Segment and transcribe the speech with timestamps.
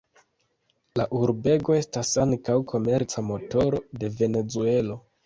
[0.99, 4.99] La urbego estas ankaŭ komerca motoro de Venezuelo.